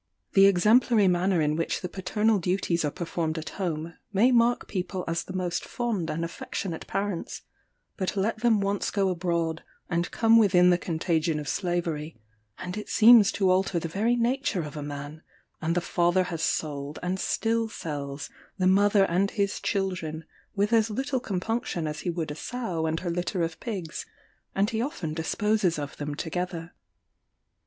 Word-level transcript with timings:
"The 0.33 0.47
exemplary 0.47 1.07
manner 1.07 1.41
in 1.41 1.55
which 1.55 1.81
the 1.81 1.87
paternal 1.87 2.39
duties 2.39 2.83
are 2.83 2.89
performed 2.89 3.37
at 3.37 3.49
home, 3.61 3.93
may 4.11 4.31
mark 4.31 4.67
people 4.67 5.03
as 5.07 5.23
the 5.23 5.31
most 5.35 5.63
fond 5.63 6.09
and 6.09 6.25
affectionate 6.25 6.87
parents; 6.87 7.43
but 7.97 8.17
let 8.17 8.39
them 8.39 8.61
once 8.61 8.89
go 8.89 9.09
abroad, 9.09 9.61
and 9.91 10.09
come 10.09 10.39
within 10.39 10.71
the 10.71 10.79
contagion 10.79 11.37
of 11.39 11.47
slavery, 11.47 12.17
and 12.57 12.77
it 12.77 12.89
seems 12.89 13.31
to 13.33 13.51
alter 13.51 13.77
the 13.77 13.87
very 13.87 14.15
nature 14.15 14.63
of 14.63 14.75
a 14.75 14.81
man; 14.81 15.21
and 15.61 15.75
the 15.75 15.81
father 15.81 16.23
has 16.23 16.41
sold, 16.41 16.97
and 17.03 17.19
still 17.19 17.69
sells, 17.69 18.31
the 18.57 18.65
mother 18.65 19.03
and 19.05 19.29
his 19.29 19.59
children, 19.59 20.25
with 20.55 20.73
as 20.73 20.89
little 20.89 21.19
compunction 21.19 21.85
as 21.85 21.99
he 21.99 22.09
would 22.09 22.31
a 22.31 22.35
sow 22.35 22.87
and 22.87 23.01
her 23.01 23.11
litter 23.11 23.43
of 23.43 23.59
pigs; 23.59 24.07
and 24.55 24.71
he 24.71 24.81
often 24.81 25.13
disposes 25.13 25.77
of 25.77 25.95
them 25.97 26.15
together. 26.15 26.73